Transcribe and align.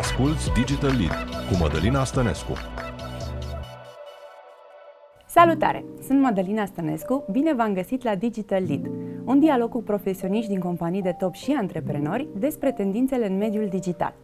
Asculți 0.00 0.52
Digital 0.52 0.90
Lead 0.90 1.46
cu 1.48 1.56
Mădălina 1.60 2.04
Stănescu. 2.04 2.52
Salutare! 5.26 5.84
Sunt 6.06 6.20
Mădălina 6.20 6.64
Stănescu, 6.64 7.24
bine 7.30 7.54
v-am 7.54 7.72
găsit 7.72 8.02
la 8.02 8.14
Digital 8.14 8.62
Lead, 8.66 8.86
un 9.24 9.40
dialog 9.40 9.70
cu 9.70 9.82
profesioniști 9.82 10.50
din 10.50 10.60
companii 10.60 11.02
de 11.02 11.16
top 11.18 11.34
și 11.34 11.56
antreprenori 11.58 12.28
despre 12.36 12.72
tendințele 12.72 13.26
în 13.26 13.36
mediul 13.36 13.68
digital. 13.68 14.14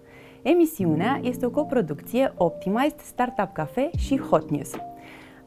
Emisiunea 0.42 1.20
este 1.22 1.46
o 1.46 1.50
coproducție 1.50 2.32
Optimized, 2.36 3.00
Startup 3.00 3.52
Cafe 3.52 3.90
și 3.98 4.18
Hot 4.18 4.50
News. 4.50 4.70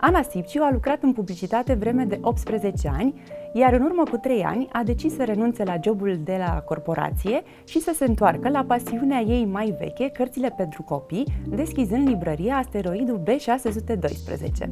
Ana 0.04 0.21
Sipciu 0.21 0.63
a 0.63 0.71
lucrat 0.71 1.04
în 1.04 1.13
publicitate 1.13 1.73
vreme 1.73 2.04
de 2.04 2.20
18 2.21 2.91
ani, 2.97 3.21
iar 3.54 3.73
în 3.73 3.81
urmă 3.81 4.04
cu 4.09 4.18
3 4.18 4.43
ani 4.43 4.68
a 4.71 4.83
decis 4.83 5.15
să 5.15 5.23
renunțe 5.23 5.63
la 5.63 5.75
jobul 5.83 6.20
de 6.23 6.36
la 6.39 6.61
corporație 6.61 7.41
și 7.65 7.79
să 7.79 7.91
se 7.95 8.05
întoarcă 8.05 8.50
la 8.50 8.64
pasiunea 8.64 9.19
ei 9.19 9.45
mai 9.45 9.75
veche, 9.79 10.09
cărțile 10.09 10.54
pentru 10.57 10.83
copii, 10.83 11.28
deschizând 11.47 12.07
librăria 12.07 12.56
Asteroidul 12.56 13.23
B612. 13.23 14.69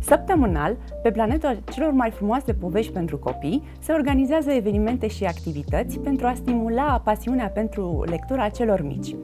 Săptămânal, 0.00 0.76
pe 1.02 1.10
planeta 1.10 1.56
celor 1.72 1.92
mai 1.92 2.10
frumoase 2.10 2.52
povești 2.52 2.92
pentru 2.92 3.18
copii, 3.18 3.62
se 3.78 3.92
organizează 3.92 4.50
evenimente 4.50 5.08
și 5.08 5.24
activități 5.24 5.98
pentru 5.98 6.26
a 6.26 6.34
stimula 6.34 7.00
pasiunea 7.04 7.48
pentru 7.48 8.04
lectura 8.06 8.48
celor 8.48 8.82
mici. 8.82 9.14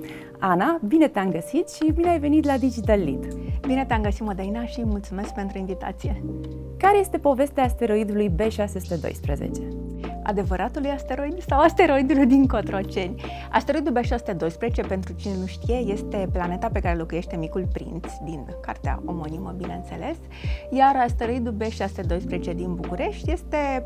Ana, 0.41 0.81
bine 0.87 1.09
te-am 1.09 1.31
găsit 1.31 1.69
și 1.69 1.93
bine 1.93 2.09
ai 2.09 2.19
venit 2.19 2.45
la 2.45 2.59
Digital 2.59 2.99
Lead. 2.99 3.35
Bine 3.61 3.85
te-am 3.85 4.03
găsit, 4.03 4.25
Mădăina, 4.25 4.67
și 4.67 4.85
mulțumesc 4.85 5.35
pentru 5.35 5.59
invitație. 5.59 6.25
Care 6.77 6.99
este 6.99 7.19
povestea 7.19 7.65
asteroidului 7.65 8.31
B612? 8.31 9.89
adevăratului 10.29 10.91
asteroid 10.91 11.43
sau 11.43 11.61
asteroidul 11.61 12.27
din 12.27 12.47
Cotroceni. 12.47 13.23
Asteroidul 13.51 13.99
B612, 14.01 14.87
pentru 14.89 15.13
cine 15.13 15.35
nu 15.41 15.47
știe, 15.47 15.77
este 15.77 16.29
planeta 16.33 16.69
pe 16.73 16.81
care 16.81 16.97
locuiește 16.97 17.37
Micul 17.37 17.69
Prinț, 17.73 18.07
din 18.25 18.47
cartea 18.61 19.03
omonimă, 19.05 19.55
bineînțeles, 19.57 20.17
iar 20.71 20.97
asteroidul 20.97 21.55
B612 21.63 22.55
din 22.55 22.75
București 22.75 23.33
este 23.33 23.85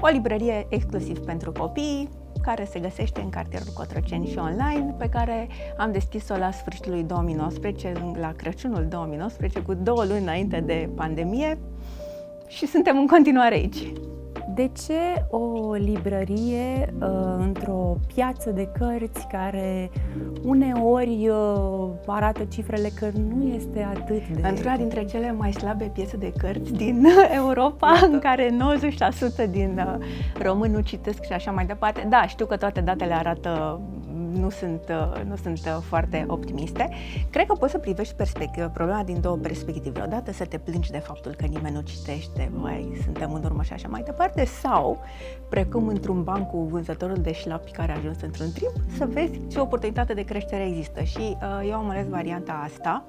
o 0.00 0.06
librărie 0.06 0.66
exclusiv 0.68 1.18
pentru 1.18 1.52
copii, 1.52 2.08
care 2.42 2.64
se 2.64 2.78
găsește 2.78 3.20
în 3.20 3.30
cartierul 3.30 3.72
Cotroceni 3.74 4.26
și 4.26 4.38
online, 4.38 4.94
pe 4.98 5.08
care 5.08 5.48
am 5.76 5.92
deschis-o 5.92 6.36
la 6.36 6.50
sfârșitul 6.50 6.92
lui 6.92 7.02
2019, 7.02 7.92
la 8.20 8.32
Crăciunul 8.32 8.86
2019, 8.88 9.60
cu 9.60 9.74
două 9.74 10.04
luni 10.04 10.22
înainte 10.22 10.60
de 10.60 10.88
pandemie 10.94 11.58
și 12.46 12.66
suntem 12.66 12.98
în 12.98 13.06
continuare 13.06 13.54
aici. 13.54 13.92
De 14.60 14.70
ce 14.86 15.26
o 15.30 15.72
librărie 15.72 16.94
uh, 17.00 17.08
într-o 17.38 17.96
piață 18.14 18.50
de 18.50 18.68
cărți 18.78 19.26
care 19.26 19.90
uneori 20.42 21.28
uh, 21.28 21.88
arată 22.06 22.44
cifrele 22.44 22.90
că 22.98 23.10
nu 23.34 23.44
este 23.54 23.88
atât 23.94 24.28
de... 24.28 24.48
Într-una 24.48 24.76
dintre 24.76 25.04
cele 25.04 25.32
mai 25.32 25.52
slabe 25.52 25.90
piețe 25.94 26.16
de 26.16 26.32
cărți 26.38 26.72
din 26.72 27.06
Europa, 27.42 27.92
Iată. 27.94 28.06
în 28.12 28.18
care 28.18 28.56
90% 29.46 29.50
din 29.50 29.84
uh, 29.86 30.06
români 30.42 30.72
nu 30.72 30.80
citesc 30.80 31.24
și 31.24 31.32
așa 31.32 31.50
mai 31.50 31.66
departe. 31.66 32.06
Da, 32.08 32.26
știu 32.26 32.46
că 32.46 32.56
toate 32.56 32.80
datele 32.80 33.14
arată 33.14 33.80
nu 34.32 34.50
sunt, 34.50 34.82
uh, 34.88 35.22
nu 35.28 35.36
sunt 35.36 35.58
uh, 35.58 35.78
foarte 35.88 36.24
optimiste. 36.28 36.88
Cred 37.30 37.46
că 37.46 37.54
poți 37.54 37.72
să 37.72 37.78
privești 37.78 38.14
perspectiva, 38.14 38.66
problema 38.66 39.02
din 39.02 39.20
două 39.20 39.36
perspective. 39.36 40.02
Odată 40.02 40.32
să 40.32 40.44
te 40.44 40.58
plângi 40.58 40.90
de 40.90 40.98
faptul 40.98 41.34
că 41.34 41.46
nimeni 41.46 41.74
nu 41.74 41.80
citește, 41.80 42.50
mai 42.54 43.00
suntem 43.04 43.32
în 43.32 43.44
urmă 43.44 43.62
și 43.62 43.72
așa 43.72 43.88
mai 43.88 44.02
departe, 44.02 44.44
sau, 44.44 44.98
precum 45.48 45.88
într-un 45.88 46.22
banc 46.22 46.50
cu 46.50 46.58
vânzătorul 46.58 47.16
de 47.16 47.32
șlapi 47.32 47.70
care 47.70 47.92
a 47.92 47.96
ajuns 47.96 48.20
într-un 48.22 48.50
timp, 48.50 48.72
să 48.96 49.06
vezi 49.06 49.40
ce 49.48 49.60
oportunitate 49.60 50.14
de 50.14 50.22
creștere 50.22 50.66
există. 50.66 51.02
Și 51.02 51.18
uh, 51.42 51.68
eu 51.68 51.74
am 51.74 51.88
ales 51.88 52.08
varianta 52.08 52.62
asta. 52.64 53.04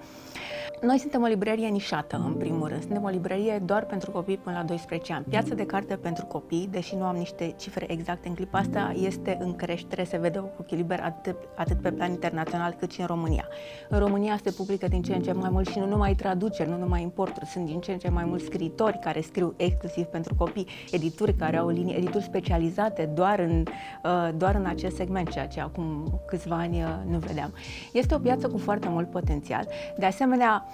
Noi 0.81 0.97
suntem 0.97 1.23
o 1.23 1.25
librărie 1.25 1.67
nișată, 1.67 2.23
în 2.25 2.33
primul 2.33 2.67
rând. 2.67 2.81
Suntem 2.81 3.03
o 3.03 3.07
librărie 3.07 3.61
doar 3.65 3.85
pentru 3.85 4.11
copii 4.11 4.37
până 4.37 4.57
la 4.57 4.63
12 4.63 5.13
ani. 5.13 5.25
Piața 5.29 5.55
de 5.55 5.65
carte 5.65 5.95
pentru 5.95 6.25
copii, 6.25 6.67
deși 6.71 6.95
nu 6.95 7.03
am 7.03 7.15
niște 7.15 7.53
cifre 7.57 7.91
exacte 7.91 8.27
în 8.27 8.33
clipa 8.33 8.57
asta, 8.57 8.93
este 8.95 9.37
în 9.39 9.55
creștere, 9.55 10.03
se 10.03 10.17
vede 10.17 10.39
cu 10.39 10.49
ochi 10.59 10.69
liber 10.69 10.99
atât, 11.03 11.35
atât 11.55 11.81
pe 11.81 11.91
plan 11.91 12.09
internațional 12.09 12.75
cât 12.79 12.91
și 12.91 12.99
în 12.99 13.05
România. 13.05 13.47
În 13.89 13.99
România 13.99 14.39
se 14.43 14.51
publică 14.51 14.87
din 14.87 15.01
ce 15.01 15.15
în 15.15 15.21
ce 15.21 15.31
mai 15.31 15.49
mult 15.51 15.67
și 15.67 15.79
nu 15.79 15.85
numai 15.85 16.15
traduceri, 16.15 16.69
nu 16.69 16.77
numai 16.77 17.01
importuri, 17.01 17.45
sunt 17.45 17.65
din 17.65 17.79
ce 17.79 17.91
în 17.91 17.97
ce 17.97 18.09
mai 18.09 18.25
mulți 18.25 18.45
scriitori 18.45 18.99
care 18.99 19.21
scriu 19.21 19.53
exclusiv 19.57 20.05
pentru 20.05 20.35
copii, 20.35 20.67
edituri 20.91 21.33
care 21.33 21.57
au 21.57 21.69
linii, 21.69 21.95
edituri 21.95 22.23
specializate 22.23 23.05
doar 23.05 23.39
în, 23.39 23.63
uh, 24.03 24.29
doar 24.37 24.55
în 24.55 24.65
acest 24.65 24.95
segment, 24.95 25.29
ceea 25.29 25.47
ce 25.47 25.61
acum 25.61 26.19
câțiva 26.27 26.55
ani 26.55 26.83
uh, 26.83 26.89
nu 27.07 27.17
vedeam. 27.17 27.53
Este 27.93 28.15
o 28.15 28.19
piață 28.19 28.47
cu 28.47 28.57
foarte 28.57 28.89
mult 28.89 29.09
potențial. 29.09 29.67
De 29.97 30.05
asemenea, 30.05 30.65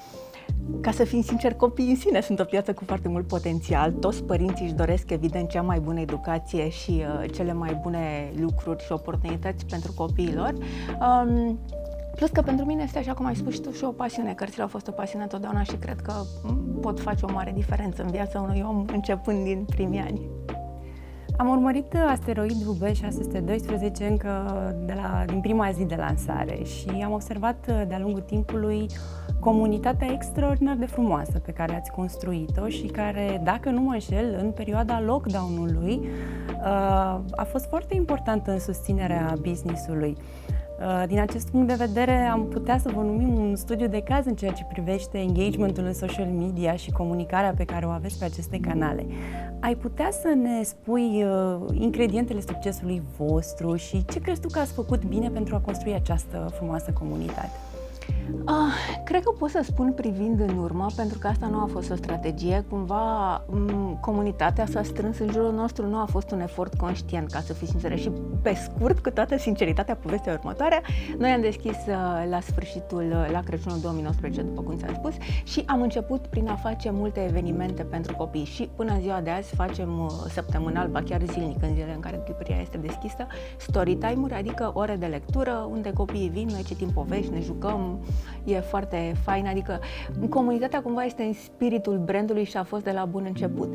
ca 0.81 0.91
să 0.91 1.03
fim 1.03 1.21
sinceri, 1.21 1.55
copiii 1.55 1.89
în 1.89 1.95
sine 1.95 2.21
sunt 2.21 2.39
o 2.39 2.43
piață 2.43 2.73
cu 2.73 2.83
foarte 2.85 3.07
mult 3.07 3.27
potențial. 3.27 3.91
Toți 3.91 4.23
părinții 4.23 4.65
își 4.65 4.73
doresc, 4.73 5.09
evident, 5.09 5.49
cea 5.49 5.61
mai 5.61 5.79
bună 5.79 5.99
educație 5.99 6.69
și 6.69 6.91
uh, 6.91 7.31
cele 7.33 7.53
mai 7.53 7.79
bune 7.81 8.31
lucruri 8.39 8.83
și 8.83 8.91
oportunități 8.91 9.65
pentru 9.65 9.93
copiilor. 9.95 10.53
Um, 10.99 11.59
Plus 12.17 12.29
că 12.29 12.41
pentru 12.41 12.65
mine 12.65 12.83
este, 12.83 12.97
așa 12.99 13.13
cum 13.13 13.25
ai 13.25 13.35
spus 13.35 13.53
și 13.53 13.61
tu, 13.61 13.71
și 13.71 13.83
o 13.83 13.91
pasiune. 13.91 14.33
Cărțile 14.33 14.61
au 14.61 14.67
fost 14.67 14.87
o 14.87 14.91
pasiune 14.91 15.23
întotdeauna 15.23 15.63
și 15.63 15.75
cred 15.75 15.99
că 15.99 16.13
pot 16.81 16.99
face 16.99 17.25
o 17.25 17.31
mare 17.31 17.51
diferență 17.55 18.03
în 18.03 18.11
viața 18.11 18.41
unui 18.41 18.65
om 18.67 18.85
începând 18.93 19.43
din 19.43 19.65
primii 19.65 19.99
ani. 19.99 20.21
Am 21.37 21.49
urmărit 21.49 21.95
asteroidul 22.07 22.75
B612 22.83 24.09
încă 24.09 24.75
de 24.85 24.93
la, 24.93 25.23
din 25.27 25.41
prima 25.41 25.71
zi 25.71 25.85
de 25.85 25.95
lansare 25.95 26.63
și 26.63 27.01
am 27.03 27.11
observat 27.11 27.87
de-a 27.87 27.99
lungul 27.99 28.21
timpului 28.21 28.85
comunitatea 29.39 30.11
extraordinar 30.11 30.75
de 30.75 30.85
frumoasă 30.85 31.39
pe 31.39 31.51
care 31.51 31.75
ați 31.75 31.91
construit-o 31.91 32.67
și 32.67 32.85
care, 32.85 33.41
dacă 33.43 33.69
nu 33.69 33.81
mă 33.81 33.93
înșel, 33.93 34.37
în 34.41 34.51
perioada 34.51 35.01
lockdown-ului 35.01 35.99
uh, 35.99 36.63
a 37.31 37.43
fost 37.49 37.65
foarte 37.65 37.95
importantă 37.95 38.51
în 38.51 38.59
susținerea 38.59 39.33
business-ului. 39.41 40.17
Uh, 40.79 41.03
din 41.07 41.19
acest 41.19 41.49
punct 41.49 41.67
de 41.67 41.73
vedere, 41.73 42.11
am 42.11 42.47
putea 42.47 42.77
să 42.77 42.91
vă 42.95 43.01
numim 43.01 43.39
un 43.39 43.55
studiu 43.55 43.87
de 43.87 44.01
caz 44.01 44.25
în 44.25 44.35
ceea 44.35 44.51
ce 44.51 44.67
privește 44.71 45.17
engagementul 45.17 45.83
în 45.83 45.93
social 45.93 46.25
media 46.25 46.75
și 46.75 46.91
comunicarea 46.91 47.53
pe 47.57 47.63
care 47.63 47.85
o 47.85 47.89
aveți 47.89 48.19
pe 48.19 48.25
aceste 48.25 48.59
canale. 48.59 49.05
Ai 49.59 49.75
putea 49.75 50.09
să 50.11 50.27
ne 50.27 50.63
spui 50.63 51.23
uh, 51.23 51.57
ingredientele 51.73 52.41
succesului 52.41 53.01
vostru 53.17 53.75
și 53.75 54.05
ce 54.05 54.19
crezi 54.19 54.41
tu 54.41 54.47
că 54.47 54.59
ați 54.59 54.73
făcut 54.73 55.05
bine 55.05 55.29
pentru 55.29 55.55
a 55.55 55.59
construi 55.59 55.93
această 55.93 56.51
frumoasă 56.55 56.91
comunitate? 56.91 57.51
Ah, 58.45 59.01
cred 59.03 59.23
că 59.23 59.31
pot 59.31 59.49
să 59.49 59.61
spun 59.63 59.93
privind 59.93 60.39
în 60.39 60.57
urmă, 60.57 60.85
pentru 60.95 61.17
că 61.17 61.27
asta 61.27 61.47
nu 61.47 61.59
a 61.59 61.65
fost 61.71 61.91
o 61.91 61.95
strategie. 61.95 62.65
Cumva 62.69 63.41
m- 63.45 63.99
comunitatea 64.01 64.65
s-a 64.65 64.83
strâns 64.83 65.19
în 65.19 65.29
jurul 65.31 65.53
nostru, 65.53 65.87
nu 65.87 65.97
a 65.97 66.05
fost 66.05 66.31
un 66.31 66.39
efort 66.39 66.73
conștient, 66.73 67.31
ca 67.31 67.39
să 67.39 67.53
fiu 67.53 67.67
sinceră. 67.67 67.95
Și 67.95 68.11
pe 68.41 68.53
scurt, 68.53 68.99
cu 68.99 69.09
toată 69.09 69.37
sinceritatea, 69.37 69.95
povestea 69.95 70.33
următoare, 70.33 70.81
noi 71.17 71.29
am 71.29 71.41
deschis 71.41 71.75
uh, 71.87 72.27
la 72.29 72.39
sfârșitul, 72.39 73.03
uh, 73.11 73.31
la 73.31 73.39
Crăciunul 73.39 73.79
2019, 73.79 74.41
după 74.41 74.61
cum 74.61 74.75
ți-am 74.77 74.93
spus, 74.93 75.13
și 75.43 75.63
am 75.65 75.81
început 75.81 76.27
prin 76.27 76.47
a 76.47 76.55
face 76.55 76.89
multe 76.91 77.25
evenimente 77.25 77.83
pentru 77.83 78.15
copii. 78.15 78.45
Și 78.45 78.69
până 78.75 78.91
în 78.93 79.01
ziua 79.01 79.21
de 79.21 79.29
azi 79.29 79.55
facem 79.55 79.99
uh, 79.99 80.11
săptămânal, 80.29 80.87
ba 80.87 81.01
chiar 81.01 81.21
zilnic, 81.31 81.63
în 81.63 81.73
zilele 81.73 81.93
în 81.93 81.99
care 81.99 82.23
librăria 82.27 82.61
este 82.61 82.77
deschisă, 82.77 83.27
story 83.57 83.95
time-uri, 83.95 84.33
adică 84.33 84.71
ore 84.73 84.95
de 84.95 85.05
lectură, 85.05 85.67
unde 85.71 85.91
copiii 85.93 86.29
vin, 86.29 86.47
noi 86.51 86.63
citim 86.63 86.89
povești, 86.89 87.31
ne 87.33 87.41
jucăm, 87.41 87.99
e 88.43 88.59
foarte 88.59 89.13
fain, 89.23 89.47
adică 89.47 89.79
comunitatea 90.29 90.81
cumva 90.81 91.03
este 91.03 91.23
în 91.23 91.33
spiritul 91.33 91.97
brandului 91.97 92.43
și 92.43 92.57
a 92.57 92.63
fost 92.63 92.83
de 92.83 92.91
la 92.91 93.05
bun 93.05 93.23
început. 93.27 93.69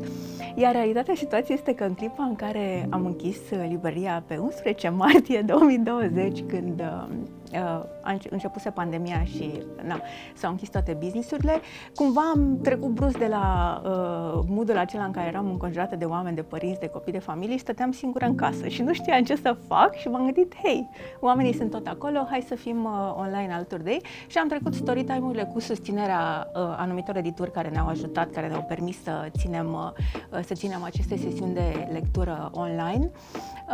Iar 0.55 0.73
realitatea 0.73 1.15
situației 1.15 1.57
este 1.57 1.73
că 1.75 1.83
în 1.83 1.93
clipa 1.93 2.23
în 2.23 2.35
care 2.35 2.87
am 2.89 3.05
închis 3.05 3.37
librăria 3.67 4.23
pe 4.27 4.37
11 4.37 4.89
martie 4.89 5.41
2020, 5.53 6.43
când 6.47 6.79
uh, 6.79 7.85
a 8.01 8.17
începuse 8.29 8.69
pandemia 8.69 9.23
și 9.23 9.61
na, 9.83 10.01
s-au 10.33 10.51
închis 10.51 10.69
toate 10.69 10.97
businessurile, 10.99 11.59
cumva 11.95 12.21
am 12.35 12.59
trecut 12.61 12.89
brusc 12.89 13.17
de 13.17 13.27
la 13.27 13.81
uh, 13.85 14.43
modul 14.47 14.77
acela 14.77 15.03
în 15.03 15.11
care 15.11 15.27
eram 15.27 15.49
înconjurată 15.49 15.95
de 15.95 16.05
oameni, 16.05 16.35
de 16.35 16.41
părinți, 16.41 16.79
de 16.79 16.87
copii, 16.87 17.11
de 17.11 17.19
familie 17.19 17.55
și 17.55 17.61
stăteam 17.61 17.91
singură 17.91 18.25
în 18.25 18.35
casă 18.35 18.67
și 18.67 18.81
nu 18.81 18.93
știam 18.93 19.23
ce 19.23 19.35
să 19.35 19.55
fac 19.67 19.95
și 19.95 20.07
m-am 20.07 20.23
gândit, 20.23 20.55
hei, 20.63 20.89
oamenii 21.19 21.53
sunt 21.53 21.69
tot 21.69 21.87
acolo, 21.87 22.27
hai 22.29 22.43
să 22.47 22.55
fim 22.55 22.83
uh, 22.83 23.13
online 23.15 23.53
alături 23.53 23.83
de 23.83 23.91
ei 23.91 24.01
și 24.33 24.39
am 24.39 24.47
trecut 24.47 24.73
story 24.73 25.03
time-urile 25.03 25.43
cu 25.43 25.59
susținerea 25.59 26.47
uh, 26.55 26.61
anumitor 26.77 27.15
edituri 27.15 27.51
care 27.51 27.69
ne-au 27.69 27.87
ajutat, 27.87 28.31
care 28.31 28.47
ne-au 28.47 28.65
permis 28.67 29.03
să 29.03 29.29
ținem, 29.37 29.73
uh, 29.73 30.39
să 30.45 30.53
ținem 30.53 30.83
aceste 30.83 31.17
sesiuni 31.17 31.53
de 31.53 31.87
lectură 31.91 32.49
online. 32.53 33.11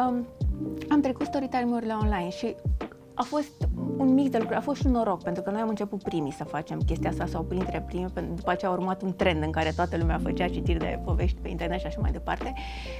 Um, 0.07 0.27
am 0.89 1.01
trecut 1.01 1.25
story 1.25 1.47
time-urile 1.47 1.93
online 1.93 2.29
și 2.29 2.55
a 3.13 3.23
fost 3.23 3.67
un 3.97 4.13
mic 4.13 4.31
de 4.31 4.37
lucru, 4.37 4.55
a 4.55 4.59
fost 4.59 4.79
și 4.79 4.85
un 4.85 4.91
noroc, 4.91 5.23
pentru 5.23 5.43
că 5.43 5.49
noi 5.49 5.61
am 5.61 5.69
început 5.69 6.03
primii 6.03 6.31
să 6.31 6.43
facem 6.43 6.79
chestia 6.85 7.09
asta 7.09 7.25
sau 7.25 7.43
printre 7.43 7.83
primii, 7.87 8.07
după 8.35 8.51
aceea 8.51 8.71
a 8.71 8.73
urmat 8.73 9.01
un 9.01 9.13
trend 9.15 9.43
în 9.43 9.51
care 9.51 9.71
toată 9.75 9.97
lumea 9.97 10.19
făcea 10.23 10.47
citiri 10.47 10.79
de 10.79 10.99
povești 11.05 11.37
pe 11.41 11.49
internet 11.49 11.79
și 11.79 11.85
așa 11.85 11.97
mai 12.01 12.11
departe. 12.11 12.53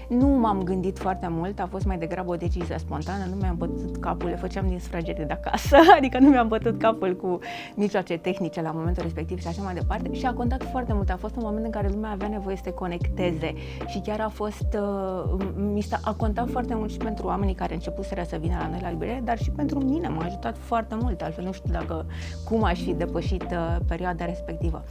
Nu 0.10 0.28
m-am 0.28 0.64
gândit 0.64 0.98
foarte 0.98 1.28
mult, 1.30 1.60
a 1.60 1.68
fost 1.70 1.86
mai 1.86 1.98
degrabă 1.98 2.32
o 2.32 2.36
decizie 2.36 2.78
spontană, 2.78 3.26
nu 3.30 3.36
mi-am 3.36 3.56
bătut 3.58 3.98
capul, 3.98 4.30
le 4.30 4.36
făceam 4.36 4.68
din 4.68 4.80
sfragerii 4.80 5.26
de 5.26 5.34
acasă, 5.34 5.78
adică 5.98 6.20
nu 6.20 6.30
mi-am 6.30 6.48
bătut 6.48 6.80
capul 6.80 7.16
cu 7.16 7.40
mijloace 7.76 8.18
tehnice 8.18 8.62
la 8.62 8.72
momentul 8.72 9.04
respectiv 9.04 9.40
și 9.40 9.48
așa 9.48 9.62
mai 9.62 9.74
departe 9.74 10.14
și 10.14 10.26
a 10.26 10.34
contat 10.34 10.64
foarte 10.64 10.94
mult. 10.94 11.10
A 11.10 11.18
fost 11.18 11.36
un 11.36 11.42
moment 11.46 11.66
în 11.66 11.72
care 11.72 11.88
lumea 11.90 12.12
avea 12.12 12.28
nevoie 12.28 12.56
să 12.56 12.62
se 12.66 12.72
conecteze 12.72 13.54
și 13.88 14.00
chiar 14.00 14.20
a 14.20 14.30
fost, 14.30 14.78
uh, 14.80 15.46
mi 15.56 15.82
s-a, 15.82 16.00
a 16.04 16.14
contat 16.14 16.50
foarte 16.50 16.76
mult 16.76 16.92
și 16.92 16.98
pentru 16.98 17.28
oamenii 17.28 17.56
care 17.56 17.74
începuseră 17.74 18.24
să 18.28 18.38
vină 18.40 18.58
la 18.60 18.68
noi 18.68 18.80
la 18.82 18.90
librărie, 18.90 19.22
dar 19.24 19.38
și 19.38 19.52
pentru 19.52 19.80
mine 19.80 20.08
m-a 20.08 20.24
ajutat 20.24 20.58
foarte 20.70 20.96
mult, 21.02 21.22
altfel 21.22 21.44
nu 21.44 21.52
știu 21.52 21.72
dacă 21.72 22.06
cum 22.46 22.64
aș 22.64 22.80
fi 22.80 22.94
depășit 22.94 23.44
uh, 23.44 23.76
perioada 23.88 24.26
respectivă. 24.26 24.84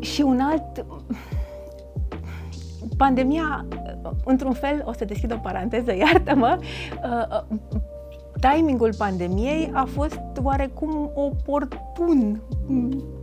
Și 0.00 0.20
un 0.20 0.40
alt 0.40 0.84
pandemia, 2.96 3.66
uh, 4.02 4.10
într-un 4.24 4.52
fel, 4.52 4.82
o 4.84 4.92
să 4.92 5.04
deschid 5.04 5.32
o 5.32 5.36
paranteză, 5.36 5.96
iartă-mă, 5.96 6.58
uh, 6.60 7.58
timingul 8.40 8.94
pandemiei 8.98 9.70
a 9.74 9.84
fost 9.84 10.20
oarecum 10.42 11.10
oportun 11.14 11.89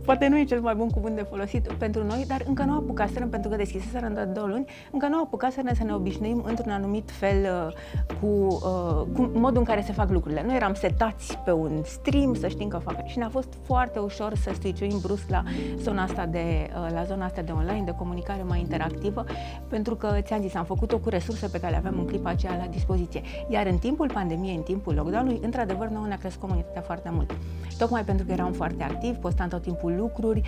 poate 0.04 0.28
nu 0.28 0.38
e 0.38 0.44
cel 0.44 0.60
mai 0.60 0.74
bun 0.74 0.88
cuvânt 0.88 1.16
de 1.16 1.26
folosit 1.28 1.72
pentru 1.72 2.04
noi, 2.04 2.24
dar 2.26 2.42
încă 2.46 2.62
nu 2.62 2.74
apucaseră, 2.74 3.26
pentru 3.26 3.50
că 3.50 3.56
deschiseseră 3.56 4.06
în 4.06 4.32
două 4.32 4.46
luni, 4.46 4.64
încă 4.90 5.08
nu 5.08 5.20
apucaseră 5.22 5.68
să 5.76 5.84
ne 5.84 5.94
obișnuim 5.94 6.42
într-un 6.46 6.70
anumit 6.70 7.10
fel 7.10 7.36
uh, 7.42 8.16
cu, 8.20 8.26
uh, 8.26 9.06
cu 9.14 9.30
modul 9.34 9.58
în 9.58 9.64
care 9.64 9.80
se 9.80 9.92
fac 9.92 10.10
lucrurile. 10.10 10.42
Nu 10.46 10.54
eram 10.54 10.74
setați 10.74 11.38
pe 11.44 11.52
un 11.52 11.82
stream 11.84 12.34
să 12.34 12.48
știm 12.48 12.68
că 12.68 12.78
fac 12.78 13.06
și 13.06 13.18
ne-a 13.18 13.28
fost 13.28 13.48
foarte 13.62 13.98
ușor 13.98 14.34
să 14.34 14.52
switchuim 14.60 14.98
brusc 15.02 15.28
la 15.28 15.42
zona 15.76 16.02
asta 16.02 16.26
de, 16.26 16.70
uh, 16.84 16.92
la 16.92 17.04
zona 17.04 17.24
asta 17.24 17.42
de 17.42 17.52
online, 17.52 17.82
de 17.84 17.94
comunicare 17.98 18.42
mai 18.42 18.60
interactivă, 18.60 19.24
pentru 19.68 19.94
că, 19.94 20.18
ți-am 20.20 20.40
zis, 20.40 20.54
am 20.54 20.64
făcut-o 20.64 20.98
cu 20.98 21.08
resurse 21.08 21.48
pe 21.48 21.60
care 21.60 21.70
le 21.72 21.78
aveam 21.78 21.98
în 21.98 22.06
clipa 22.06 22.30
aceea 22.30 22.56
la 22.56 22.66
dispoziție. 22.70 23.22
Iar 23.48 23.66
în 23.66 23.78
timpul 23.78 24.10
pandemiei, 24.12 24.56
în 24.56 24.62
timpul 24.62 24.94
lockdown-ului, 24.94 25.40
într-adevăr, 25.42 25.88
nouă 25.88 26.06
ne-a 26.06 26.16
crescut 26.16 26.40
comunitatea 26.40 26.80
foarte 26.80 27.10
mult. 27.12 27.36
Tocmai 27.78 28.04
pentru 28.04 28.26
că 28.26 28.32
eram 28.32 28.52
foarte 28.52 28.67
activi, 28.78 29.18
postam 29.18 29.48
tot 29.48 29.62
timpul 29.62 29.96
lucruri. 29.96 30.42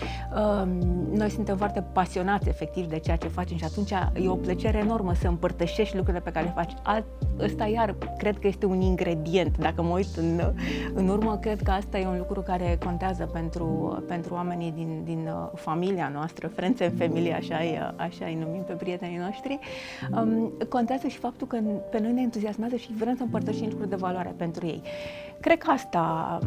Noi 1.13 1.31
suntem 1.31 1.57
foarte 1.57 1.85
pasionați 1.93 2.49
efectiv 2.49 2.87
de 2.87 2.99
ceea 2.99 3.17
ce 3.17 3.29
facem 3.29 3.57
și 3.57 3.65
atunci 3.65 3.91
e 4.25 4.29
o 4.29 4.35
plăcere 4.35 4.79
enormă 4.79 5.15
să 5.15 5.29
împărtășești 5.29 5.97
lucrurile 5.97 6.23
pe 6.23 6.31
care 6.31 6.45
le 6.45 6.53
faci. 6.55 6.73
Alt, 6.83 7.05
ăsta 7.41 7.67
iar 7.67 7.95
cred 8.19 8.39
că 8.39 8.47
este 8.47 8.67
un 8.67 8.81
ingredient. 8.81 9.59
Dacă 9.59 9.83
mă 9.83 9.95
uit 9.95 10.17
în, 10.17 10.41
în 10.95 11.09
urmă, 11.09 11.37
cred 11.37 11.63
că 11.63 11.71
asta 11.71 11.99
e 11.99 12.07
un 12.07 12.19
lucru 12.19 12.41
care 12.41 12.79
contează 12.85 13.25
pentru, 13.33 13.99
pentru 14.09 14.35
oamenii 14.35 14.73
din, 14.73 15.01
din 15.05 15.27
uh, 15.27 15.49
familia 15.55 16.11
noastră, 16.15 16.49
friends 16.49 16.81
în 16.81 16.91
familie, 16.91 17.35
așa 17.35 17.57
îi, 17.57 17.79
așa 17.97 18.25
îi 18.25 18.35
numim 18.35 18.63
pe 18.63 18.73
prietenii 18.73 19.19
noștri. 19.19 19.59
Um, 20.17 20.53
contează 20.69 21.07
și 21.07 21.19
faptul 21.19 21.47
că 21.47 21.59
pe 21.91 21.99
noi 22.01 22.13
ne 22.13 22.21
entuziasmează 22.21 22.77
și 22.77 22.93
vrem 22.93 23.17
să 23.17 23.23
împărtășim 23.23 23.67
lucruri 23.69 23.89
de 23.89 23.97
valoare 23.97 24.35
pentru 24.37 24.67
ei. 24.67 24.83
Cred 25.41 25.59
că 25.59 25.71
asta, 25.71 26.39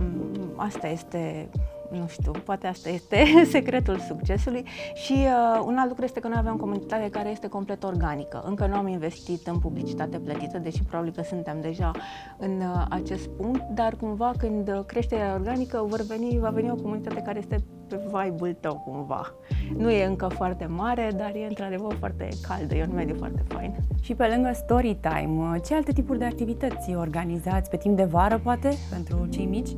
asta 0.55 0.87
este 0.87 1.49
nu 1.97 2.07
știu, 2.07 2.31
poate 2.31 2.67
asta 2.67 2.89
este 2.89 3.25
secretul 3.55 3.99
succesului 3.99 4.65
și 4.93 5.13
uh, 5.13 5.63
un 5.65 5.77
alt 5.77 5.87
lucru 5.89 6.03
este 6.03 6.19
că 6.19 6.27
noi 6.27 6.37
avem 6.39 6.53
o 6.53 6.57
comunitate 6.57 7.09
care 7.09 7.29
este 7.29 7.47
complet 7.47 7.83
organică. 7.83 8.43
Încă 8.45 8.65
nu 8.65 8.75
am 8.75 8.87
investit 8.87 9.47
în 9.47 9.59
publicitate 9.59 10.19
plătită, 10.19 10.57
deși 10.57 10.83
probabil 10.83 11.11
că 11.11 11.21
suntem 11.21 11.61
deja 11.61 11.91
în 12.37 12.61
uh, 12.61 12.85
acest 12.89 13.27
punct, 13.27 13.61
dar 13.69 13.95
cumva 13.95 14.31
când 14.37 14.83
creșterea 14.85 15.33
organică 15.33 15.85
vor 15.87 16.01
veni, 16.01 16.39
va 16.39 16.49
veni 16.49 16.71
o 16.71 16.75
comunitate 16.75 17.21
care 17.21 17.39
este 17.39 17.63
pe 17.87 17.99
vibe-ul 18.05 18.55
tău 18.59 18.81
cumva. 18.85 19.35
Nu 19.77 19.91
e 19.91 20.05
încă 20.05 20.27
foarte 20.27 20.65
mare, 20.65 21.11
dar 21.17 21.31
e 21.35 21.45
într-adevăr 21.47 21.95
foarte 21.99 22.27
caldă, 22.47 22.75
e 22.75 22.85
un 22.89 22.95
mediu 22.95 23.15
foarte 23.15 23.43
fain. 23.47 23.75
Și 24.03 24.13
pe 24.13 24.25
lângă 24.33 24.51
story 24.53 24.97
time, 25.01 25.59
ce 25.65 25.73
alte 25.73 25.91
tipuri 25.91 26.19
de 26.19 26.25
activități 26.25 26.95
organizați 26.95 27.69
pe 27.69 27.77
timp 27.77 27.95
de 27.95 28.03
vară, 28.03 28.39
poate, 28.43 28.77
pentru 28.89 29.27
cei 29.29 29.45
mici? 29.45 29.69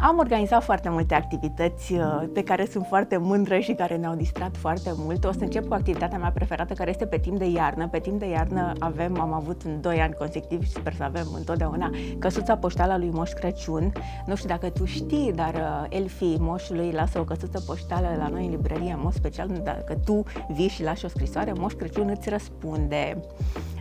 Am 0.00 0.18
organizat 0.18 0.62
foarte 0.62 0.88
multe 0.88 1.14
activități 1.14 1.92
uh, 1.92 2.22
pe 2.32 2.42
care 2.42 2.66
sunt 2.70 2.86
foarte 2.86 3.16
mândră 3.16 3.58
și 3.58 3.72
care 3.72 3.96
ne-au 3.96 4.14
distrat 4.14 4.56
foarte 4.56 4.90
mult. 4.96 5.24
O 5.24 5.32
să 5.32 5.38
încep 5.40 5.66
cu 5.66 5.74
activitatea 5.74 6.18
mea 6.18 6.30
preferată, 6.30 6.74
care 6.74 6.90
este 6.90 7.06
pe 7.06 7.18
timp 7.18 7.38
de 7.38 7.44
iarnă. 7.44 7.88
Pe 7.88 7.98
timp 7.98 8.18
de 8.18 8.28
iarnă 8.28 8.72
avem, 8.78 9.20
am 9.20 9.32
avut 9.32 9.62
în 9.62 9.80
2 9.80 10.00
ani 10.00 10.14
consecutivi 10.14 10.64
și 10.64 10.70
sper 10.70 10.94
să 10.94 11.02
avem 11.02 11.26
întotdeauna 11.36 11.90
căsuța 12.18 12.56
poștală 12.56 12.92
a 12.92 12.98
lui 12.98 13.10
Moș 13.10 13.30
Crăciun. 13.30 13.92
Nu 14.26 14.34
știu 14.34 14.48
dacă 14.48 14.70
tu 14.70 14.84
știi, 14.84 15.32
dar 15.34 15.54
uh, 15.54 15.96
elfii 15.96 16.36
moșului 16.40 16.90
lasă 16.90 17.18
o 17.18 17.24
căsuță 17.24 17.62
poștală 17.66 18.08
la 18.18 18.28
noi 18.28 18.44
în 18.44 18.50
librărie, 18.50 18.92
în 18.92 19.00
mod 19.02 19.12
special 19.12 19.48
dacă 19.62 19.94
tu 20.04 20.22
vii 20.52 20.68
și 20.68 20.82
lași 20.82 21.04
o 21.04 21.08
scrisoare, 21.08 21.52
Moș 21.52 21.72
Crăciun 21.72 22.08
îți 22.08 22.28
răspunde. 22.28 23.16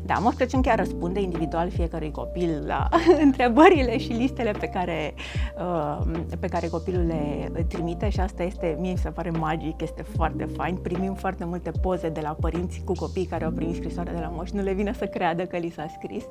Da, 0.06 0.14
Moș 0.22 0.34
Crăciun 0.34 0.62
chiar 0.62 0.78
răspunde 0.78 1.22
individual 1.22 1.70
fiecărui 1.70 2.12
copil 2.12 2.64
la 2.66 2.90
întrebările 3.26 3.98
și 3.98 4.12
listele 4.12 4.52
pe 4.52 4.68
care, 4.68 5.14
uh, 5.58 6.22
pe 6.40 6.48
care 6.48 6.68
copilul 6.68 7.06
le 7.06 7.66
trimite 7.68 8.10
și 8.10 8.20
asta 8.20 8.44
este, 8.44 8.78
mie 8.80 8.92
mi 8.92 8.98
se 8.98 9.10
pare 9.10 9.30
magic, 9.30 9.82
este 9.82 10.02
foarte 10.02 10.48
fain. 10.56 10.76
Primim 10.76 11.14
foarte 11.14 11.46
multe 11.46 11.72
poze 11.82 12.10
de 12.10 12.20
la 12.22 12.30
părinți 12.30 12.82
cu 12.86 12.92
copii 12.92 13.26
care 13.26 13.46
au 13.46 13.52
primit 13.52 13.76
scrisoare 13.76 14.12
de 14.12 14.20
la 14.20 14.28
moș, 14.28 14.50
nu 14.50 14.62
le 14.62 14.74
vine 14.74 14.94
să 14.94 15.06
creadă 15.06 15.46
că 15.46 15.58
li 15.58 15.70
s-a 15.70 15.86
scris. 15.98 16.24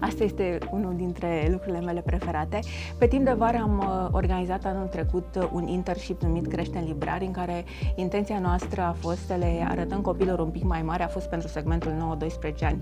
Asta 0.00 0.24
este 0.24 0.58
unul 0.70 0.94
dintre 0.96 1.48
lucrurile 1.50 1.80
mele 1.80 2.00
preferate. 2.00 2.58
Pe 2.98 3.06
timp 3.06 3.24
de 3.24 3.32
vară 3.32 3.56
am 3.56 3.78
uh, 3.78 4.08
organizat 4.10 4.64
anul 4.64 4.86
trecut 4.86 5.48
un 5.52 5.66
internship 5.66 6.22
numit 6.22 6.46
Crește 6.46 6.78
în 6.78 6.84
Librari, 6.84 7.24
în 7.24 7.32
care 7.32 7.64
intenția 7.94 8.38
noastră 8.38 8.80
a 8.80 8.96
fost 8.98 9.26
să 9.26 9.34
le 9.38 9.66
arătăm 9.68 10.00
copilor 10.00 10.38
un 10.38 10.50
pic 10.50 10.62
mai 10.62 10.82
mari, 10.82 11.02
a 11.02 11.08
fost 11.08 11.28
pentru 11.28 11.48
segmentul 11.48 12.18
9-12 12.52 12.64
ani 12.64 12.78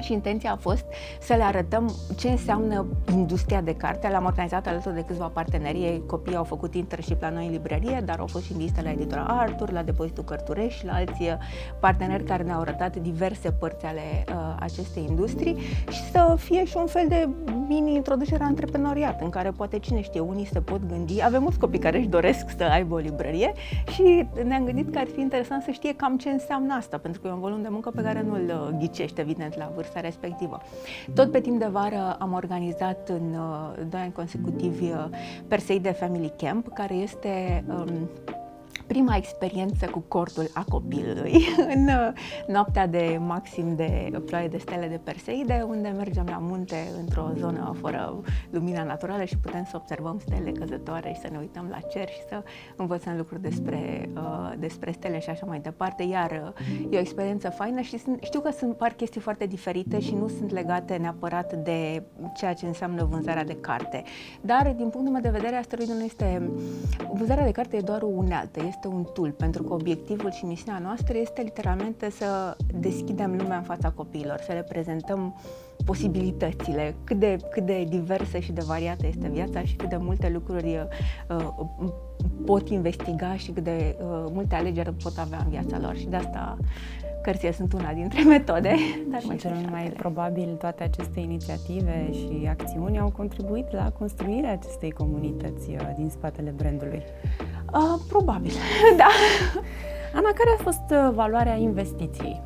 și 0.00 0.12
intenția 0.12 0.52
a 0.52 0.56
fost 0.56 0.84
să 1.20 1.34
le 1.34 1.42
arătăm 1.42 1.94
ce 2.16 2.28
înseamnă 2.28 2.86
industria 3.12 3.60
de 3.60 3.74
carte. 3.74 4.08
L-am 4.08 4.24
organizat 4.24 4.66
alături 4.66 4.94
de 4.94 5.04
câțiva 5.06 5.26
parteneri. 5.26 6.02
Copiii 6.06 6.36
au 6.36 6.44
făcut 6.44 6.74
internship 6.74 7.22
la 7.22 7.30
noi 7.30 7.46
în 7.46 7.52
librărie, 7.52 8.02
dar 8.04 8.18
au 8.18 8.26
fost 8.26 8.44
și 8.44 8.52
în 8.52 8.58
listă 8.58 8.80
la 8.82 8.90
editura 8.90 9.22
Artur, 9.22 9.70
la 9.70 9.82
Depozitul 9.82 10.24
Cărturești 10.24 10.78
și 10.78 10.84
la 10.84 10.92
alți 10.92 11.22
uh, 11.22 11.32
parteneri 11.80 12.24
care 12.24 12.42
ne-au 12.42 12.60
arătat 12.60 12.96
diverse 12.96 13.50
părți 13.50 13.84
ale 13.84 14.24
uh, 14.28 14.34
acestei 14.58 15.04
industrii 15.08 15.56
și 15.90 16.10
să 16.10 16.34
fie 16.38 16.64
și 16.64 16.76
un 16.76 16.86
fel 16.86 17.04
de 17.08 17.28
mini-introducere 17.68 18.44
antreprenoriat, 18.44 19.22
în 19.22 19.30
care 19.30 19.50
poate 19.50 19.78
cine 19.78 20.00
știe, 20.00 20.20
unii 20.20 20.46
se 20.46 20.60
pot 20.60 20.88
gândi. 20.88 21.22
Avem 21.24 21.42
mulți 21.42 21.58
copii 21.58 21.78
care 21.78 21.98
își 21.98 22.08
doresc 22.08 22.44
să 22.56 22.64
aibă 22.64 22.94
o 22.94 22.98
librărie 22.98 23.52
și 23.92 24.28
ne-am 24.44 24.64
gândit 24.64 24.92
că 24.92 24.98
ar 24.98 25.06
fi 25.14 25.20
interesant 25.20 25.62
să 25.62 25.70
știe 25.70 25.94
cam 25.94 26.16
ce 26.16 26.28
înseamnă 26.28 26.74
asta, 26.74 26.98
pentru 26.98 27.20
că 27.20 27.28
e 27.28 27.30
un 27.30 27.40
volum 27.40 27.62
de 27.62 27.68
muncă 27.70 27.90
pe 27.90 28.02
care 28.02 28.22
nu-l 28.22 28.68
uh, 28.70 28.78
ghicește, 28.78 29.22
evident, 29.30 29.56
la 29.56 29.72
vârsta 29.74 30.00
respectivă. 30.00 30.60
Tot 31.14 31.30
pe 31.30 31.40
timp 31.40 31.58
de 31.58 31.66
vară 31.66 32.16
am 32.18 32.32
organizat 32.32 33.08
în 33.08 33.34
uh, 33.34 33.86
doi 33.88 34.00
ani 34.00 34.12
consecutivi 34.12 34.84
uh, 34.84 35.04
Perseide 35.48 35.92
Family 35.92 36.32
Camp, 36.36 36.68
care 36.68 36.94
este 36.94 37.64
um, 37.68 38.10
prima 38.92 39.16
experiență 39.16 39.86
cu 39.86 39.98
cortul 39.98 40.50
a 40.54 40.64
copilului 40.68 41.32
în 41.74 41.86
uh, 41.86 42.12
noaptea 42.46 42.86
de 42.86 43.18
maxim 43.20 43.76
de 43.76 44.10
ploaie 44.26 44.48
de 44.48 44.58
stele 44.58 44.86
de 44.86 45.00
Perseide, 45.04 45.64
unde 45.68 45.88
mergem 45.88 46.26
la 46.28 46.38
munte 46.40 46.76
într-o 46.98 47.30
zonă 47.36 47.76
fără 47.80 48.20
lumina 48.50 48.82
naturală 48.82 49.24
și 49.24 49.38
putem 49.38 49.64
să 49.64 49.76
observăm 49.76 50.18
stele 50.26 50.50
căzătoare 50.50 51.12
și 51.14 51.20
să 51.20 51.28
ne 51.30 51.38
uităm 51.38 51.66
la 51.70 51.78
cer 51.78 52.08
și 52.08 52.20
să 52.28 52.42
învățăm 52.76 53.16
lucruri 53.16 53.42
despre, 53.42 54.08
uh, 54.14 54.52
despre 54.58 54.90
stele 54.90 55.20
și 55.20 55.30
așa 55.30 55.46
mai 55.46 55.60
departe. 55.60 56.02
Iar 56.02 56.54
uh, 56.56 56.86
e 56.90 56.96
o 56.96 57.00
experiență 57.00 57.50
faină 57.50 57.80
și 57.80 57.98
sunt, 57.98 58.22
știu 58.22 58.40
că 58.40 58.50
sunt 58.50 58.76
par 58.76 58.92
chestii 58.92 59.20
foarte 59.20 59.46
diferite 59.46 60.00
și 60.00 60.14
nu 60.14 60.28
sunt 60.28 60.50
legate 60.50 60.96
neapărat 60.96 61.52
de 61.54 62.02
ceea 62.36 62.54
ce 62.54 62.66
înseamnă 62.66 63.04
vânzarea 63.04 63.44
de 63.44 63.56
carte. 63.60 64.02
Dar, 64.40 64.72
din 64.76 64.88
punctul 64.88 65.12
meu 65.12 65.20
de 65.20 65.38
vedere, 65.38 65.56
asteroidul 65.56 65.96
nu 65.96 66.04
este... 66.04 66.50
Vânzarea 67.12 67.44
de 67.44 67.50
carte 67.50 67.76
e 67.76 67.80
doar 67.80 68.02
o 68.02 68.06
unealtă, 68.06 68.60
este 68.66 68.79
un 68.88 69.06
tool, 69.12 69.30
pentru 69.30 69.62
că 69.62 69.72
obiectivul 69.72 70.30
și 70.30 70.44
misiunea 70.44 70.80
noastră 70.80 71.18
este 71.18 71.42
literalmente 71.42 72.10
să 72.10 72.56
deschidem 72.74 73.36
lumea 73.36 73.56
în 73.56 73.62
fața 73.62 73.90
copiilor, 73.90 74.40
să 74.46 74.52
le 74.52 74.66
prezentăm 74.68 75.34
posibilitățile, 75.84 76.94
cât 77.04 77.18
de, 77.18 77.36
cât 77.50 77.66
de 77.66 77.86
diversă 77.88 78.38
și 78.38 78.52
de 78.52 78.62
variată 78.66 79.06
este 79.06 79.28
viața 79.28 79.62
și 79.62 79.76
cât 79.76 79.88
de 79.88 79.96
multe 79.96 80.28
lucruri 80.28 80.86
uh, 81.28 81.48
pot 82.46 82.68
investiga 82.68 83.36
și 83.36 83.50
cât 83.50 83.64
de 83.64 83.96
uh, 84.00 84.24
multe 84.32 84.54
alegeri 84.54 84.92
pot 85.02 85.18
avea 85.18 85.38
în 85.44 85.50
viața 85.50 85.78
lor. 85.78 85.96
Și 85.96 86.06
de 86.06 86.16
asta 86.16 86.58
cărțile 87.22 87.52
sunt 87.52 87.72
una 87.72 87.92
dintre 87.92 88.22
metode. 88.22 88.74
Dar 89.10 89.20
și 89.20 89.36
cel 89.36 89.66
mai 89.70 89.82
probabil 89.96 90.54
toate 90.58 90.82
aceste 90.82 91.20
inițiative 91.20 92.08
și 92.12 92.46
acțiuni 92.48 92.98
au 92.98 93.10
contribuit 93.10 93.72
la 93.72 93.92
construirea 93.92 94.52
acestei 94.52 94.90
comunități 94.90 95.70
uh, 95.70 95.90
din 95.96 96.08
spatele 96.08 96.50
brandului. 96.50 97.02
Uh, 97.72 98.00
probabil, 98.08 98.52
da. 98.96 99.08
Ana, 100.14 100.28
care 100.32 100.56
a 100.58 100.62
fost 100.62 100.82
uh, 100.90 101.10
valoarea 101.14 101.54
investiției? 101.56 102.40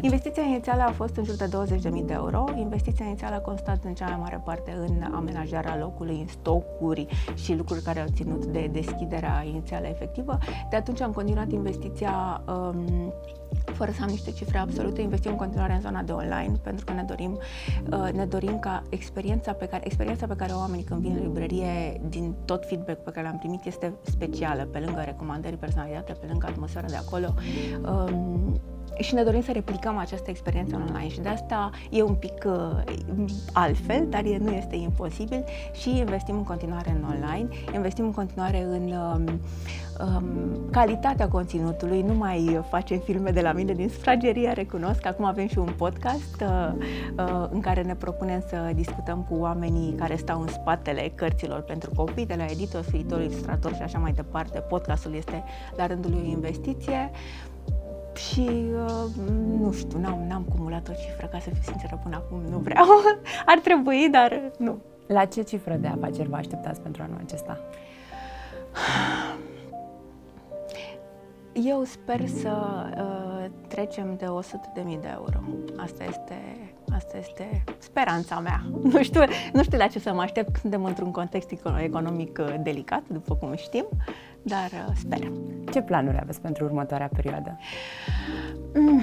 Investiția 0.00 0.42
inițială 0.42 0.82
a 0.82 0.90
fost 0.90 1.16
în 1.16 1.24
jur 1.24 1.34
de 1.34 1.48
20.000 1.76 2.04
de 2.04 2.12
euro. 2.12 2.44
Investiția 2.56 3.04
inițială 3.04 3.34
a 3.34 3.40
constat 3.40 3.84
în 3.84 3.94
cea 3.94 4.06
mai 4.06 4.18
mare 4.20 4.42
parte 4.44 4.76
în 4.86 5.12
amenajarea 5.12 5.78
locului, 5.78 6.20
în 6.20 6.26
stocuri 6.26 7.06
și 7.34 7.54
lucruri 7.54 7.82
care 7.82 8.00
au 8.00 8.06
ținut 8.14 8.44
de 8.44 8.68
deschiderea 8.72 9.44
inițială 9.46 9.86
efectivă. 9.86 10.38
De 10.70 10.76
atunci 10.76 11.00
am 11.00 11.12
continuat 11.12 11.52
investiția 11.52 12.42
um, 12.48 13.12
fără 13.64 13.90
să 13.90 14.02
am 14.02 14.08
niște 14.08 14.30
cifre 14.30 14.58
absolute, 14.58 15.00
investim 15.00 15.30
în 15.30 15.36
continuare 15.36 15.72
în 15.72 15.80
zona 15.80 16.02
de 16.02 16.12
online, 16.12 16.52
pentru 16.62 16.84
că 16.84 16.92
ne 16.92 17.02
dorim, 17.02 17.38
uh, 17.92 18.12
ne 18.12 18.24
dorim 18.24 18.58
ca 18.58 18.82
experiența 18.88 19.52
pe 19.52 19.66
care, 19.66 19.86
experiența 19.86 20.26
pe 20.26 20.34
care 20.34 20.52
oamenii 20.52 20.84
când 20.84 21.00
vin 21.00 21.16
în 21.16 21.22
librărie, 21.22 22.00
din 22.08 22.34
tot 22.44 22.66
feedback 22.66 23.02
pe 23.02 23.10
care 23.10 23.26
l-am 23.26 23.38
primit, 23.38 23.64
este 23.64 23.92
specială, 24.02 24.64
pe 24.64 24.78
lângă 24.78 25.00
recomandări 25.00 25.56
personalizate, 25.56 26.12
pe 26.12 26.26
lângă 26.28 26.46
atmosfera 26.46 26.86
de 26.86 26.96
acolo. 26.96 27.34
Um, 27.86 28.60
și 28.98 29.14
ne 29.14 29.22
dorim 29.22 29.42
să 29.42 29.52
replicăm 29.52 29.96
această 29.96 30.30
experiență 30.30 30.84
online 30.86 31.08
și 31.08 31.20
de 31.20 31.28
asta 31.28 31.70
e 31.90 32.02
un 32.02 32.14
pic 32.14 32.44
uh, 32.46 32.96
altfel, 33.52 34.06
dar 34.08 34.24
e, 34.24 34.36
nu 34.40 34.50
este 34.50 34.76
imposibil 34.76 35.44
și 35.72 35.96
investim 35.96 36.36
în 36.36 36.44
continuare 36.44 36.90
în 36.90 37.04
online, 37.10 37.48
investim 37.74 38.04
în 38.04 38.12
continuare 38.12 38.62
în 38.62 38.92
um, 38.92 39.40
um, 40.00 40.70
calitatea 40.70 41.28
conținutului, 41.28 42.02
nu 42.02 42.14
mai 42.14 42.60
facem 42.68 42.98
filme 42.98 43.30
de 43.30 43.40
la 43.40 43.52
mine 43.52 43.72
din 43.72 43.88
sufragerie, 43.88 44.52
recunosc, 44.52 45.06
acum 45.06 45.24
avem 45.24 45.48
și 45.48 45.58
un 45.58 45.72
podcast 45.76 46.40
uh, 46.40 46.72
uh, 47.18 47.46
în 47.50 47.60
care 47.60 47.82
ne 47.82 47.94
propunem 47.94 48.44
să 48.48 48.70
discutăm 48.74 49.26
cu 49.30 49.34
oamenii 49.34 49.94
care 49.94 50.16
stau 50.16 50.40
în 50.40 50.48
spatele 50.48 51.12
cărților 51.14 51.60
pentru 51.60 51.90
copii, 51.94 52.26
de 52.26 52.34
la 52.34 52.44
editor, 52.44 52.82
scriitor, 52.82 53.20
ilustrator 53.20 53.74
și 53.74 53.82
așa 53.82 53.98
mai 53.98 54.12
departe. 54.12 54.58
Podcastul 54.58 55.14
este 55.14 55.44
la 55.76 55.86
rândul 55.86 56.10
lui 56.10 56.22
o 56.24 56.30
investiție. 56.30 57.10
Și 58.18 58.48
uh, 58.84 59.04
nu 59.60 59.72
știu, 59.72 59.98
n-am, 59.98 60.24
n-am 60.28 60.42
cumulat 60.42 60.88
o 60.88 60.92
cifră, 60.92 61.26
ca 61.26 61.38
să 61.38 61.50
fiu 61.50 61.62
sinceră 61.62 62.00
până 62.02 62.16
acum, 62.16 62.40
nu 62.50 62.58
vreau. 62.58 62.86
Ar 63.52 63.58
trebui, 63.58 64.08
dar 64.10 64.40
nu. 64.58 64.78
La 65.06 65.24
ce 65.24 65.42
cifră 65.42 65.74
de 65.74 65.86
afaceri 65.86 66.28
vă 66.28 66.36
așteptați 66.36 66.80
pentru 66.80 67.02
anul 67.02 67.20
acesta? 67.24 67.60
Eu 71.52 71.84
sper 71.84 72.26
să 72.26 72.50
uh, 72.96 73.50
trecem 73.68 74.16
de 74.16 74.24
100.000 74.24 75.00
de 75.00 75.08
euro. 75.12 75.40
Asta 75.76 76.04
este, 76.04 76.34
asta 76.94 77.16
este 77.18 77.64
speranța 77.78 78.38
mea. 78.38 78.62
Nu 78.92 79.02
știu, 79.02 79.20
nu 79.52 79.62
știu 79.62 79.78
la 79.78 79.86
ce 79.86 79.98
să 79.98 80.12
mă 80.12 80.20
aștept. 80.20 80.56
Suntem 80.56 80.84
într-un 80.84 81.10
context 81.10 81.50
economic 81.78 82.38
uh, 82.40 82.54
delicat, 82.62 83.02
după 83.06 83.34
cum 83.34 83.54
știm, 83.56 83.86
dar 84.42 84.70
uh, 84.88 84.94
sper. 84.96 85.32
Ce 85.72 85.80
planuri 85.82 86.18
aveți 86.20 86.40
pentru 86.40 86.64
următoarea 86.64 87.08
perioadă? 87.16 87.58
Mm. 88.74 89.02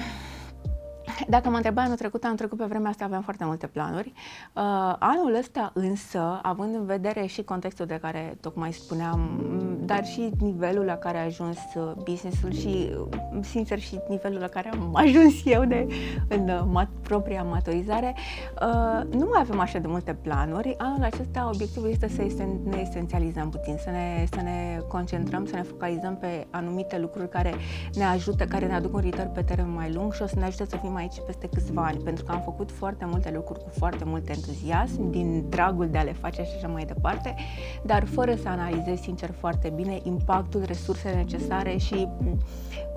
Dacă 1.28 1.50
mă 1.50 1.56
întrebai 1.56 1.84
anul 1.84 1.98
trecut, 1.98 2.24
anul 2.24 2.38
trecut 2.38 2.58
pe 2.58 2.66
vremea 2.66 2.90
asta 2.90 3.06
aveam 3.06 3.22
foarte 3.22 3.46
multe 3.46 3.68
planuri. 3.68 4.14
Uh, 4.54 4.96
anul 5.00 5.36
ăsta 5.40 5.72
însă, 5.74 6.40
având 6.42 6.76
în 6.76 6.86
vedere 6.86 7.26
și 7.26 7.44
contextul 7.44 7.86
de 7.86 8.00
care 8.02 8.38
tocmai 8.42 8.74
spuneam, 8.74 9.40
dar 9.86 10.06
și 10.06 10.32
nivelul 10.40 10.86
la 10.86 10.96
care 10.96 11.18
a 11.18 11.24
ajuns 11.24 11.58
uh, 11.76 11.92
businessul 12.04 12.52
și, 12.54 12.90
uh, 13.00 13.18
sincer, 13.42 13.80
și 13.80 14.00
nivelul 14.10 14.40
la 14.40 14.48
care 14.48 14.70
am 14.70 14.96
ajuns 15.06 15.34
eu 15.46 15.66
de, 15.66 15.88
în 16.28 16.50
uh, 16.50 16.62
mat- 16.82 17.02
propria 17.02 17.44
maturizare, 17.44 18.16
uh, 18.62 19.14
nu 19.14 19.28
mai 19.32 19.40
avem 19.40 19.60
așa 19.60 19.80
de 19.80 19.88
multe 19.88 20.14
planuri. 20.14 20.76
Anul 20.78 21.04
acesta 21.04 21.50
obiectivul 21.54 21.90
este 21.90 22.08
să 22.08 22.44
ne 22.64 22.78
esențializăm 22.78 23.50
puțin, 23.50 23.78
să 23.84 23.90
ne, 23.90 24.26
să 24.32 24.42
ne 24.42 24.80
concentrăm, 24.88 25.46
să 25.46 25.56
ne 25.56 25.62
focalizăm 25.62 26.18
pe 26.18 26.48
anumite 26.50 27.00
lucruri 27.00 27.30
care 27.30 27.54
ne 27.94 28.04
ajută, 28.04 28.46
care 28.46 28.66
ne 28.66 28.74
aduc 28.74 28.94
un 28.94 29.02
return 29.02 29.32
pe 29.32 29.42
termen 29.42 29.74
mai 29.74 29.94
lung 29.94 30.14
și 30.14 30.22
o 30.22 30.28
să 30.28 30.36
ne 30.40 30.46
ajute 30.46 30.66
să 30.66 30.78
fim 30.78 30.96
aici 31.06 31.26
peste 31.26 31.48
câțiva 31.48 31.84
ani, 31.86 31.98
pentru 31.98 32.24
că 32.24 32.32
am 32.32 32.42
făcut 32.42 32.72
foarte 32.72 33.06
multe 33.06 33.32
lucruri 33.32 33.64
cu 33.64 33.70
foarte 33.70 34.04
mult 34.06 34.30
entuziasm, 34.30 35.10
din 35.10 35.50
dragul 35.50 35.90
de 35.90 35.98
a 35.98 36.04
le 36.04 36.14
face 36.14 36.44
și 36.44 36.52
așa 36.58 36.68
mai 36.68 36.86
departe, 36.86 37.36
dar 37.84 38.06
fără 38.06 38.36
să 38.36 38.48
analizez 38.48 39.00
sincer 39.00 39.32
foarte 39.32 39.70
bine 39.76 40.00
impactul, 40.04 40.64
resursele 40.66 41.16
necesare 41.16 41.78
și 41.78 42.08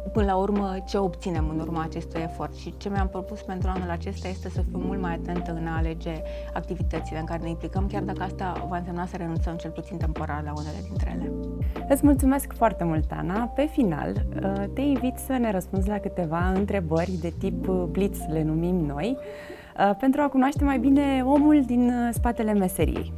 până 0.08 0.26
la 0.26 0.36
urmă 0.36 0.76
ce 0.86 0.98
obținem 0.98 1.48
în 1.48 1.60
urma 1.60 1.82
acestui 1.82 2.20
efort 2.22 2.54
și 2.54 2.74
ce 2.76 2.88
mi-am 2.88 3.08
propus 3.08 3.42
pentru 3.42 3.70
anul 3.74 3.90
acesta 3.90 4.28
este 4.28 4.48
să 4.48 4.60
fiu 4.60 4.78
mult 4.78 5.00
mai 5.00 5.14
atentă 5.14 5.52
în 5.52 5.66
a 5.66 5.76
alege 5.76 6.22
activitățile 6.52 7.18
în 7.18 7.24
care 7.24 7.42
ne 7.42 7.48
implicăm, 7.48 7.86
chiar 7.86 8.02
dacă 8.02 8.22
asta 8.22 8.66
va 8.68 8.76
însemna 8.76 9.06
să 9.06 9.16
renunțăm 9.16 9.56
cel 9.56 9.70
puțin 9.70 9.96
temporar 9.96 10.42
la 10.44 10.52
unele 10.56 10.76
dintre 10.82 11.16
ele. 11.18 11.32
Îți 11.88 12.04
mulțumesc 12.04 12.52
foarte 12.52 12.84
mult, 12.84 13.10
Ana. 13.10 13.44
Pe 13.44 13.68
final, 13.72 14.26
uh, 14.42 14.64
te 14.74 14.80
invit 14.80 15.16
să 15.16 15.32
ne 15.32 15.50
răspunzi 15.50 15.88
la 15.88 15.98
câteva 15.98 16.48
întrebări 16.54 17.18
de 17.20 17.32
tip 17.38 17.68
uh, 17.68 17.82
blitz, 17.90 18.18
le 18.28 18.42
numim 18.42 18.76
noi, 18.76 19.16
uh, 19.18 19.96
pentru 19.98 20.20
a 20.20 20.28
cunoaște 20.28 20.64
mai 20.64 20.78
bine 20.78 21.22
omul 21.24 21.62
din 21.66 21.92
spatele 22.12 22.52
meseriei. 22.52 23.12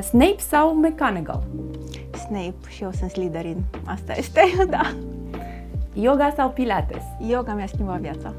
Snape 0.00 0.38
sau 0.38 0.74
McGonagall? 0.74 1.42
Snape 2.26 2.68
și 2.68 2.82
eu 2.82 2.92
sunt 2.92 3.10
Slytherin. 3.10 3.64
Asta 3.84 4.12
este, 4.16 4.40
da. 4.68 4.94
Yoga 5.92 6.32
sau 6.36 6.50
Pilates? 6.50 7.02
Yoga 7.28 7.52
mi-a 7.52 7.66
schimbat 7.66 8.00
viața. 8.00 8.32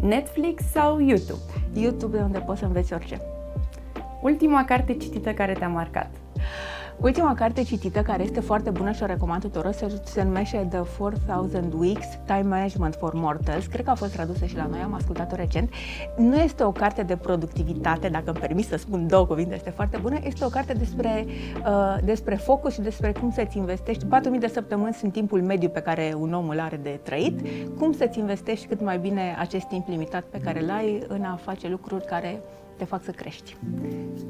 Netflix 0.00 0.62
sau 0.70 1.00
YouTube? 1.00 1.40
YouTube 1.74 2.16
de 2.16 2.22
unde 2.22 2.38
poți 2.38 2.58
să 2.58 2.64
înveți 2.64 2.92
orice. 2.92 3.20
Ultima 4.22 4.64
carte 4.64 4.94
citită 4.94 5.32
care 5.32 5.52
te-a 5.52 5.68
marcat? 5.68 6.10
Ultima 7.00 7.34
carte 7.34 7.62
citită, 7.62 8.00
care 8.00 8.22
este 8.22 8.40
foarte 8.40 8.70
bună 8.70 8.92
și 8.92 9.02
o 9.02 9.06
recomand 9.06 9.42
tuturor, 9.42 9.72
se, 9.72 10.00
se 10.04 10.22
numește 10.22 10.66
The 10.70 10.82
4000 10.98 11.70
Weeks, 11.78 12.06
Time 12.26 12.42
Management 12.42 12.94
for 12.94 13.12
Mortals. 13.14 13.66
Cred 13.66 13.84
că 13.84 13.90
a 13.90 13.94
fost 13.94 14.12
tradusă 14.12 14.44
și 14.44 14.56
la 14.56 14.66
noi, 14.66 14.80
am 14.80 14.94
ascultat-o 14.94 15.34
recent. 15.34 15.70
Nu 16.16 16.36
este 16.36 16.64
o 16.64 16.72
carte 16.72 17.02
de 17.02 17.16
productivitate, 17.16 18.08
dacă 18.08 18.30
îmi 18.30 18.38
permis 18.38 18.68
să 18.68 18.76
spun 18.76 19.06
două 19.06 19.26
cuvinte, 19.26 19.54
este 19.54 19.70
foarte 19.70 19.98
bună. 20.02 20.18
Este 20.22 20.44
o 20.44 20.48
carte 20.48 20.72
despre, 20.72 21.26
uh, 21.66 21.96
despre 22.04 22.34
focus 22.34 22.72
și 22.72 22.80
despre 22.80 23.12
cum 23.12 23.30
să-ți 23.30 23.56
investești. 23.56 24.04
4000 24.04 24.40
de 24.40 24.48
săptămâni 24.48 24.94
sunt 24.94 25.12
timpul 25.12 25.42
mediu 25.42 25.68
pe 25.68 25.80
care 25.80 26.14
un 26.18 26.32
om 26.32 26.48
îl 26.48 26.60
are 26.60 26.76
de 26.76 27.00
trăit. 27.02 27.40
Cum 27.78 27.92
să-ți 27.92 28.18
investești 28.18 28.66
cât 28.66 28.80
mai 28.80 28.98
bine 28.98 29.36
acest 29.38 29.66
timp 29.66 29.88
limitat 29.88 30.22
pe 30.22 30.38
care 30.38 30.62
îl 30.62 30.70
ai 30.70 31.02
în 31.08 31.22
a 31.22 31.38
face 31.42 31.68
lucruri 31.68 32.04
care 32.04 32.40
te 32.76 32.84
fac 32.84 33.02
să 33.02 33.10
crești. 33.10 33.56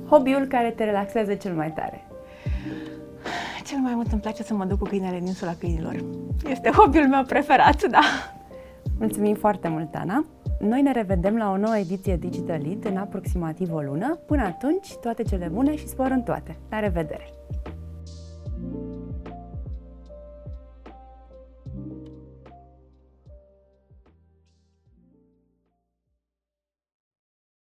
Hobby-ul 0.09 0.47
care 0.47 0.71
te 0.71 0.85
relaxează 0.85 1.35
cel 1.35 1.55
mai 1.55 1.73
tare? 1.73 2.08
Cel 3.65 3.79
mai 3.79 3.95
mult 3.95 4.13
îmi 4.13 4.21
place 4.21 4.43
să 4.43 4.55
mă 4.55 4.65
duc 4.65 4.79
cu 4.79 4.85
câinele 4.85 5.19
în 5.19 5.27
insula 5.27 5.55
câinilor. 5.55 6.05
Este 6.49 6.71
hobby-ul 6.71 7.09
meu 7.09 7.23
preferat, 7.23 7.89
da. 7.91 8.01
Mulțumim 8.99 9.35
foarte 9.35 9.69
mult, 9.69 9.95
Ana! 9.95 10.25
Noi 10.61 10.83
ne 10.83 10.93
revedem 10.93 11.37
la 11.37 11.51
o 11.51 11.57
nouă 11.57 11.77
ediție 11.77 12.17
Digital 12.17 12.61
Lead 12.63 12.85
în 12.85 12.97
aproximativ 12.97 13.73
o 13.73 13.81
lună. 13.81 14.19
Până 14.27 14.43
atunci, 14.43 14.95
toate 15.01 15.23
cele 15.23 15.49
bune 15.53 15.77
și 15.77 15.87
spor 15.87 16.11
în 16.11 16.23
toate. 16.23 16.57
La 16.71 16.79
revedere! 16.79 17.38